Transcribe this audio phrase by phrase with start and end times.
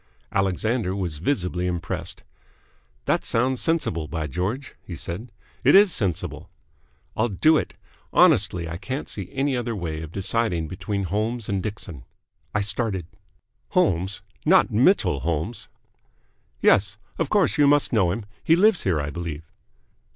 [0.31, 2.23] Alexander was visibly impressed.
[3.05, 5.31] "That sounds sensible, by George!" he said.
[5.63, 6.49] "It is sensible."
[7.15, 7.75] "I'll do it!
[8.11, 12.03] Honestly, I can't see any other way of deciding between Holmes and Dixon."
[12.55, 13.05] I started.
[13.77, 14.23] "Holmes?
[14.43, 15.67] Not Mitchell Holmes?"
[16.63, 16.97] "Yes.
[17.19, 18.25] Of course you must know him?
[18.43, 19.43] He lives here, I believe."